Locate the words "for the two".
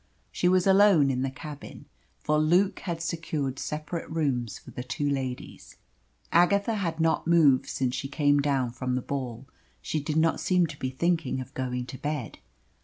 4.57-5.07